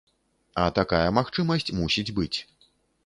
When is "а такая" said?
0.61-1.09